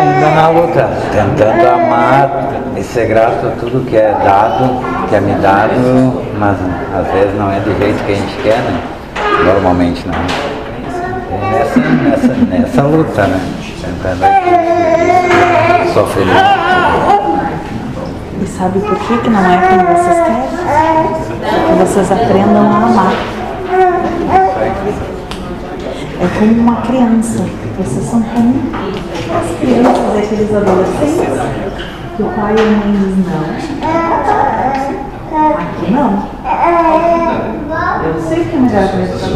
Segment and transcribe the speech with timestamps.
[0.00, 2.30] ainda na luta, tentando amar
[2.76, 6.56] e ser grato a tudo que é dado, que é me dado, mas
[6.94, 8.80] às vezes não é do jeito que a gente quer, né?
[9.44, 10.14] Normalmente não.
[11.32, 13.40] É nessa, nessa, nessa luta, né?
[13.80, 14.24] Tentando
[16.06, 16.32] feliz.
[18.42, 20.48] E sabe por que, que não é como vocês querem?
[21.66, 23.39] Que vocês aprendam a amar.
[26.20, 27.46] É como uma criança.
[27.78, 31.40] Vocês são como as crianças aqueles adolescentes
[32.14, 33.44] que o pai e a mãe diz não.
[35.56, 36.10] Aqui não.
[38.04, 39.32] Eu sei que é melhor para você.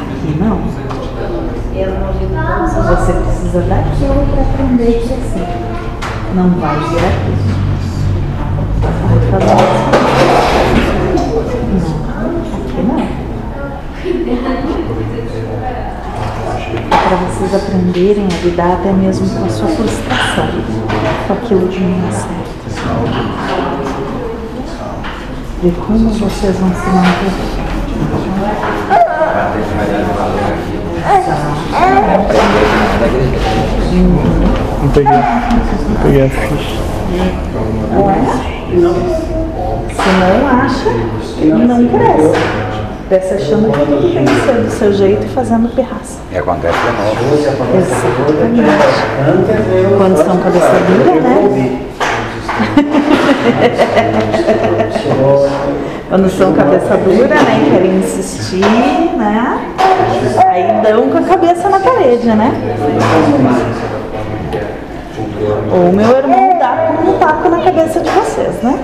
[0.00, 0.56] Aqui não.
[2.86, 5.48] Você precisa daquilo para aprender e crescer.
[6.34, 7.32] Não vai vir aqui.
[8.80, 8.92] Vai
[9.30, 9.56] fazer
[11.76, 11.94] isso.
[12.06, 12.32] Não,
[12.64, 13.16] aqui não.
[17.08, 20.48] Para vocês aprenderem a lidar até mesmo com a sua frustração,
[21.28, 22.56] com aquilo de não dar certo.
[25.62, 27.32] Ver como vocês vão se manter.
[34.82, 35.12] Não peguei,
[35.88, 36.76] não peguei a ficha.
[39.94, 40.90] Se não acha,
[41.54, 42.65] não cresce.
[43.08, 46.18] Desce achando que tudo tem que ser do seu jeito e fazendo pirraça.
[46.32, 47.36] E acontece de novo.
[47.38, 47.86] Exatamente.
[49.96, 51.36] Quando são cabeça dura, né?
[56.08, 57.68] Quando são cabeça dura, né?
[57.70, 58.64] Querem insistir,
[59.16, 59.60] né?
[60.48, 62.50] Aí dão com a cabeça na parede, né?
[65.72, 68.76] Ou meu irmão dá com um taco na cabeça de vocês, né?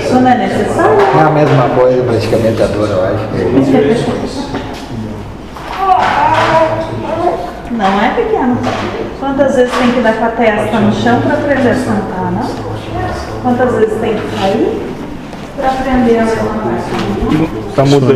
[0.00, 0.98] Isso não é necessário?
[1.00, 3.24] É a mesma coisa, praticamente a dor, eu acho.
[7.72, 8.56] Não é pequeno.
[9.20, 12.48] Quantas vezes tem que dar com a testa no chão para aprender a sentar, né?
[13.42, 14.82] Quantas vezes tem que cair
[15.56, 16.78] para aprender a levantar?
[17.74, 18.14] Tá mudando.